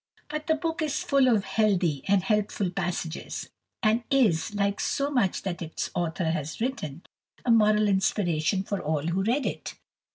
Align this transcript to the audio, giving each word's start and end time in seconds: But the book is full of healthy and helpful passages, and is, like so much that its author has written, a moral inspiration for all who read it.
But 0.31 0.47
the 0.47 0.55
book 0.55 0.81
is 0.81 1.03
full 1.03 1.27
of 1.27 1.43
healthy 1.45 2.03
and 2.07 2.23
helpful 2.23 2.71
passages, 2.71 3.51
and 3.83 4.03
is, 4.09 4.55
like 4.55 4.79
so 4.79 5.11
much 5.11 5.43
that 5.43 5.61
its 5.61 5.91
author 5.93 6.31
has 6.31 6.59
written, 6.59 7.03
a 7.45 7.51
moral 7.51 7.87
inspiration 7.87 8.63
for 8.63 8.81
all 8.81 9.03
who 9.05 9.21
read 9.21 9.45
it. 9.45 9.75